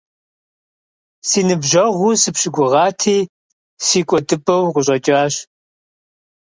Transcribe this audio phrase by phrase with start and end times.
[1.27, 3.17] Сэ ныбжьэгъуу сыпщыгугъати,
[3.85, 5.33] си кӀуэдыпӀэу укъыщӀэкӀащ.